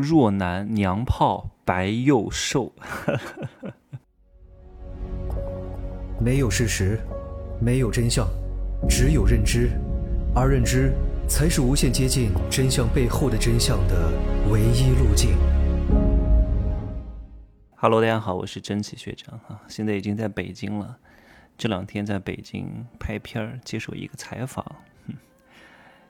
[0.00, 2.72] 弱男娘炮白又瘦。
[6.22, 7.00] 没有事实，
[7.60, 8.28] 没有真相，
[8.88, 9.72] 只有认知，
[10.36, 10.92] 而认知
[11.28, 14.12] 才是无限接近真相背后的真相的
[14.48, 15.36] 唯一路径。
[17.74, 20.96] Hello，大家好，我是真奇学长啊，现在已经在北京了。
[21.56, 24.64] 这两天在北京拍片儿，接受一个采访。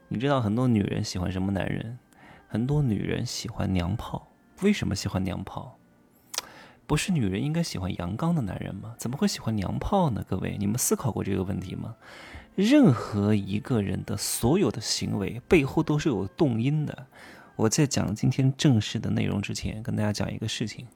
[0.09, 1.99] 你知道很多女人喜欢什么男人？
[2.51, 4.33] 很多女人喜欢娘炮。
[4.63, 5.79] 为什么喜欢娘炮？
[6.87, 8.95] 不是女人应该喜欢阳刚的男人吗？
[8.97, 10.25] 怎么会喜欢娘炮呢？
[10.27, 11.95] 各位，你们思考过这个问题吗？
[12.55, 17.07] 任何一个人的所有的行为背后都是有动因的。
[17.55, 20.87] 我在讲今天正式的内容之前，跟大家讲一个事情。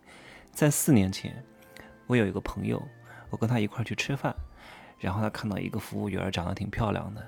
[0.52, 1.44] 在四年前，
[2.06, 2.82] 我有一个朋友，
[3.28, 4.34] 我跟他一块去吃饭，
[4.98, 7.22] 然后他看到一个服务员长得挺漂亮的，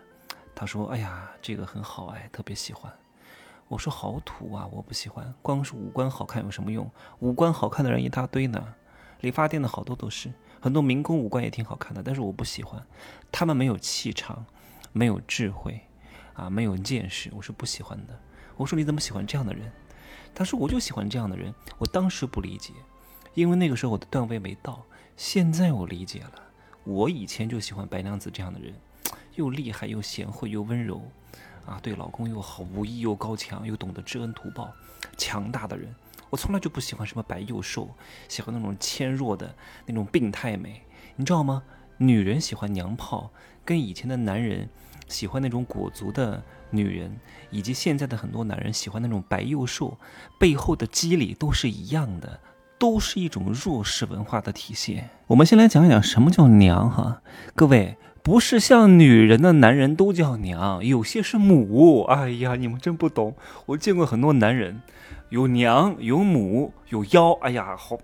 [0.54, 2.91] 他说：“哎呀，这个很好哎，特别喜欢。”
[3.68, 5.34] 我说好土啊，我不喜欢。
[5.41, 6.91] 光是五官好看有什么用？
[7.20, 8.74] 五官好看的人一大堆呢，
[9.20, 12.85] 理发店的好多都是，很多民工五官也挺好看的，但是我不喜欢，
[13.32, 14.45] 他们没有气场，
[14.92, 15.80] 没有智慧，
[16.35, 18.18] 啊，没有见识，我是不喜欢的。
[18.57, 19.73] 我说你怎么喜欢这样的人？
[20.35, 21.54] 他说我就喜欢这样的人。
[21.79, 22.73] 我当时不理解，
[23.35, 24.85] 因为那个时候我的段位没到。
[25.16, 26.42] 现在我理解了，
[26.85, 28.74] 我以前就喜欢白娘子这样的人，
[29.37, 31.01] 又厉害又贤惠又温柔。
[31.66, 34.73] 啊，对老公又好，武艺又高强，又懂得知恩图报，
[35.16, 35.95] 强大的人，
[36.30, 37.88] 我从来就不喜欢什么白又瘦，
[38.29, 39.54] 喜欢那种纤弱的
[39.87, 40.82] 那种病态美，
[41.16, 41.62] 你知道吗？
[41.96, 43.30] 女人喜欢娘炮，
[43.65, 44.68] 跟以前的男人
[45.09, 47.16] 喜欢那种裹足的女人，
[47.51, 49.96] 以及现在的很多男人喜欢那种白又瘦，
[50.38, 52.40] 背后的机理都是一样的，
[52.79, 55.09] 都是一种弱势文化的体现。
[55.29, 57.23] 我们先来讲讲什么叫娘哈，
[57.54, 57.96] 各位。
[58.24, 62.04] 不是像女人的男人都叫娘，有些是母。
[62.04, 63.36] 哎呀，你们真不懂。
[63.66, 64.80] 我见过很多男人，
[65.28, 67.32] 有娘有母有妖。
[67.42, 67.98] 哎呀，好，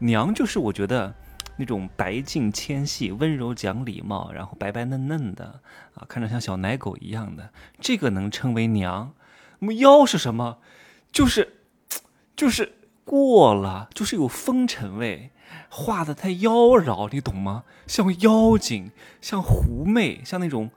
[0.00, 1.14] 娘就是我觉得
[1.56, 5.60] 那种白净纤细、温柔讲礼貌，然后白白嫩嫩的
[5.94, 7.48] 啊，看着像小奶狗一样的，
[7.80, 9.14] 这个能称为娘。
[9.60, 10.58] 那么妖是什么？
[11.10, 11.54] 就是，
[12.36, 15.30] 就是过了，就是有风尘味。
[15.68, 17.64] 画的太妖娆，你懂吗？
[17.86, 20.70] 像妖精，像狐媚，像那种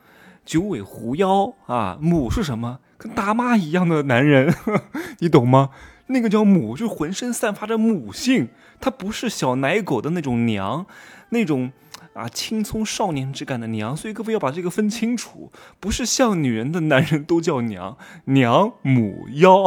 [0.45, 1.97] 九尾狐妖啊。
[2.01, 2.79] 母是什么？
[2.97, 4.53] 跟大妈一样的男人，
[5.19, 5.69] 你懂吗？
[6.07, 8.49] 那个叫母，就浑身散发着母性，
[8.79, 10.85] 她不是小奶狗的那种娘，
[11.29, 11.71] 那种
[12.13, 13.95] 啊青葱少年之感的娘。
[13.95, 19.63] 所以各位要把这个分清楚，不是像女人的男人都叫娘，娘母妖。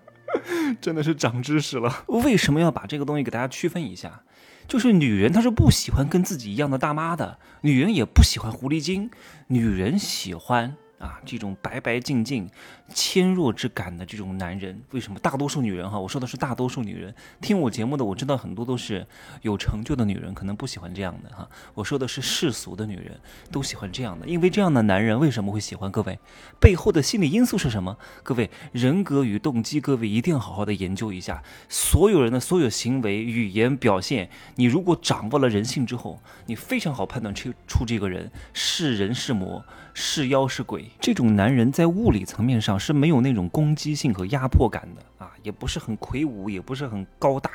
[0.80, 2.04] 真的是长知识了。
[2.08, 4.22] 为什么要把这个东西给大家区分一下？
[4.68, 9.10] 就是女人她是不喜欢跟自己一样的大妈的，女人也不喜欢狐狸精，
[9.48, 10.76] 女人喜欢。
[10.98, 12.48] 啊，这种白白净净、
[12.88, 15.98] 纤弱之感的这种男人，为什么大多数女人哈？
[15.98, 19.06] 我说的是大多数女人，听我节目的我知道很多都是
[19.42, 21.46] 有成就的女人，可能不喜欢这样的哈。
[21.74, 23.20] 我说的是世俗的女人，
[23.52, 25.92] 都喜欢这样的，因为这样的男人为什么会喜欢？
[25.92, 26.18] 各位
[26.58, 27.98] 背后的心理因素是什么？
[28.22, 31.42] 各位人格与动机，各位一定要好好的研究一下。
[31.68, 39.62] 所有人的所有行为、语言表现，你如果掌握了人性之后，你非常好判断出出这个人是人是魔。
[39.98, 47.50] 是妖是鬼，这种男人在物理层面上是没有那种攻击性和压迫感的啊，也不是很魁梧，也不是很高大，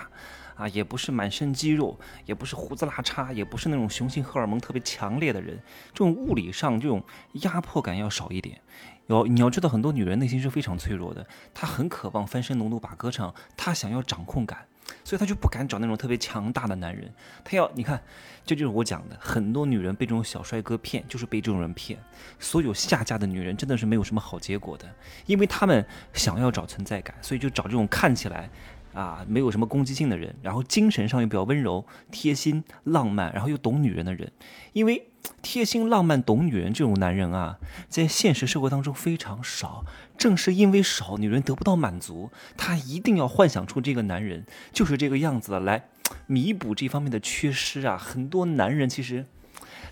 [0.55, 5.61] 啊，也不是满身肌肉，也不是胡子拉碴，也不是那种雄性荷尔蒙特别强烈的人。
[5.93, 7.03] 这种物理上这种
[7.33, 8.61] 压迫感要少一点。
[9.07, 14.67] 要你要知道，很多女人内心是非常脆弱的，她很渴望翻身农奴把歌唱，她想要掌控感。
[15.03, 17.11] 所以她就不敢找那种特别强大的男人，
[17.43, 18.01] 她要你看，
[18.45, 21.99] 这就是我讲的，很多女人被这种小帅哥骗，就是被这种人骗。
[22.39, 24.85] 所有下嫁的女人真的是没有什么好结果的，
[25.25, 28.49] 因为她们想要找存在感，所以就找这种看起来。
[28.93, 34.31] 啊，没有什么攻击性的人，然后精神上又比较温柔、贴心、浪漫，然后又懂女人的人，
[34.73, 35.07] 因为
[35.41, 37.57] 贴心、浪漫、懂女人这种男人啊，
[37.87, 39.85] 在现实社会当中非常少。
[40.17, 45.85] 正是因为少，女人得不到满足，她一定要幻想出这个男人就是这个样子的，来
[46.27, 47.97] 弥补这方面的缺失啊。
[47.97, 49.25] 很多男人其实，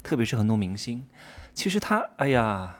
[0.04, 1.06] 特别是很多明星，
[1.54, 2.78] 其实他哎呀，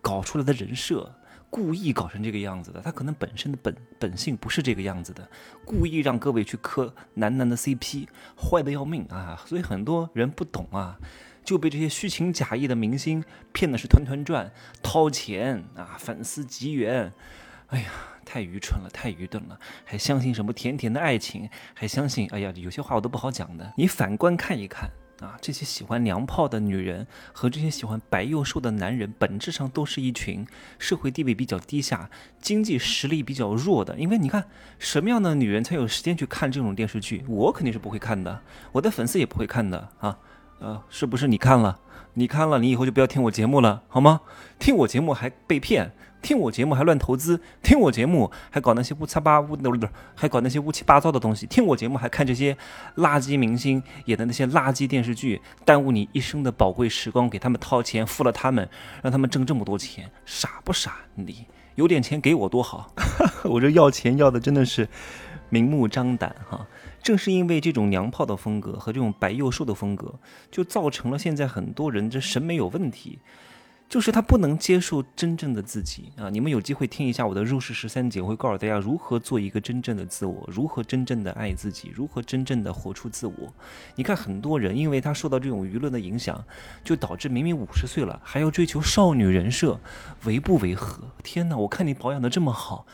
[0.00, 1.14] 搞出来的人设。
[1.50, 5.28] 故意搞成这个样子的，他可能本身的本本性不是这个样子的，
[5.64, 8.06] 故意让各位去磕男男的 CP，
[8.36, 9.42] 坏的要命啊！
[9.46, 10.98] 所以很多人不懂啊，
[11.42, 14.52] 就被这些虚情假意的明星骗的是团团转，
[14.82, 17.12] 掏钱啊，粉丝集缘，
[17.68, 17.90] 哎呀，
[18.26, 23.72] 太愚蠢了，太愚钝了，还相信什么甜甜的爱情，还相信，哎呀，有些话我都不好讲的。
[23.76, 24.90] 你反观看一看。
[25.20, 30.46] 啊，这些喜欢娘炮的女人和这些喜欢白幼瘦的男人，本质上都是一群
[30.78, 32.08] 社会地位比较低下、
[32.40, 33.98] 经济实力比较弱的。
[33.98, 34.46] 因为你看，
[34.78, 37.24] 什么样的女人才有时间去看这种电视剧？
[37.26, 38.42] 我肯定是不会看的，
[38.72, 40.18] 我的粉丝也不会看的啊。
[40.60, 41.78] 呃，是不是你看了？
[42.14, 44.20] 你看了，你以后就不要听我节目了，好吗？
[44.58, 45.92] 听我节目还被骗。
[46.20, 51.46] 听我节目还乱投资，听我节目还搞那些乌七八乌的，还搞那些乌七八糟的东西。
[51.46, 52.56] 听我节目还看这些
[52.96, 58.68] 垃圾明星演的那些垃圾电视剧，耽误你一生的宝贵时光，给他们掏钱付了他们，
[59.00, 60.96] 让他们挣这么多钱，傻不傻？
[61.14, 61.46] 你
[61.76, 62.92] 有点钱给我多好，
[63.44, 64.88] 我这要钱要的真的是
[65.48, 66.66] 明目张胆哈。
[67.02, 70.14] 正是因为这种娘炮的风格和这种白幼瘦的风格，
[70.50, 73.18] 就造成了现在很多人这审美有问题。
[73.88, 76.28] 就是他不能接受真正的自己啊！
[76.28, 83.54] 你们有机会听一下我的入世十三节，我会告诉大家如何做一个真正的自我，如何真正的爱自己，如何真正的活出自我。
[83.94, 86.44] 你看，很多人因为他受到这种舆论的影响，
[86.84, 89.80] 就导致明明五十岁了还要追求少女人设，
[90.24, 91.04] 违不违和？
[91.22, 91.56] 天哪！
[91.56, 92.84] 我看你保养的这么好，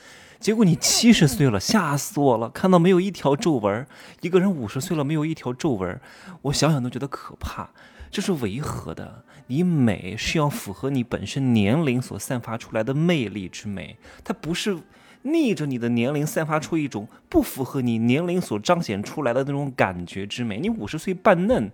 [0.44, 2.50] 结果你七十岁了，吓死我了！
[2.50, 3.87] 看到没有一条皱纹，
[4.20, 5.99] 一个人五十岁了没有一条皱纹，
[6.43, 7.70] 我想想都觉得可怕。
[8.11, 9.25] 这是违和的。
[9.46, 14.76] 你美是要符合你本身年龄所散发出来的魅力之美，它不是
[15.23, 20.61] 逆着你的年龄散发出一种不符合你年龄所彰显出来的那种感觉之美。
[20.61, 21.70] 你五十岁扮嫩，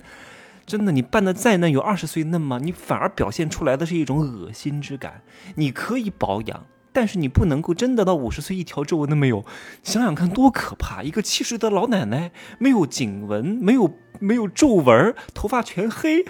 [0.65, 2.61] 真的，你扮的再嫩，有二十岁嫩吗？
[2.63, 5.23] 你反而表现出来的是一种恶心之感。
[5.57, 6.65] 你可以保养。
[6.93, 9.45] 但是你不能够真的到五十岁一条皱纹都没有，
[9.83, 11.03] 想想看多可怕！
[11.03, 16.25] 一个七十的老奶奶没有颈纹，没有没有皱纹，头发全黑，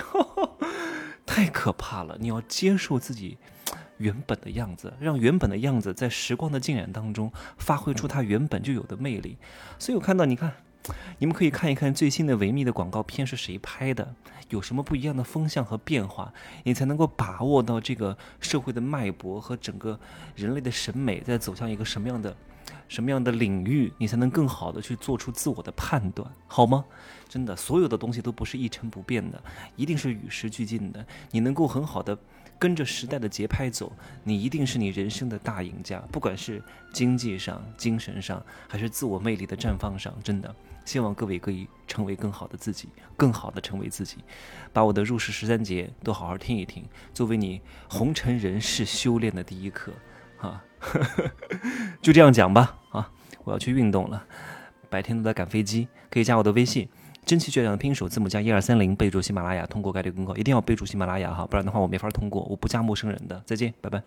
[1.24, 2.16] 太可怕了！
[2.20, 3.38] 你要接受自己
[3.98, 9.38] 原本的样子，让原本的样子在时光的浸染当中发挥出它原本就有的魅力。
[9.78, 10.52] 所以我看到，你看。
[11.18, 14.14] 你们可以看一看最新的维密的广告片是谁拍的，
[14.48, 16.32] 有什么不一样的风向和变化，
[16.64, 19.98] 你才能够把握到这个社会的脉搏和整个
[20.34, 22.34] 人类的审美在走向一个什么样的、
[22.88, 26.84] 什么样的领域，你才能更好的去做出自我的判断，好吗？
[27.28, 29.40] 真的，所有的东西都不是一成不变的，
[29.76, 31.06] 一定是与时俱进的。
[31.30, 32.18] 你能够很好的。
[32.60, 33.90] 跟着时代的节拍走，
[34.22, 35.98] 你一定是你人生的大赢家。
[36.12, 36.62] 不管是
[36.92, 40.54] 经济上、精神上，还是自我魅力的绽放上，真的
[40.84, 44.18] 希望各位可以成为更好的自己，更好的成为自己。
[44.74, 46.84] 把我的入世十三节都好好听一听，
[47.14, 49.90] 作为你红尘人世修炼的第一课，
[50.38, 50.62] 啊，
[52.02, 52.76] 就这样讲吧。
[52.90, 53.10] 啊，
[53.42, 54.22] 我要去运动了，
[54.90, 56.86] 白天都在赶飞机，可以加我的微信。
[57.24, 60.34] 真气倔强的拼手字母加一二三零，备注喜马拉雅，通过概率更高。
[60.36, 63.42] 一定要备注喜马拉雅哈，不然的话我没法通过，我不加陌生人的。
[63.46, 64.02] 再见，拜拜。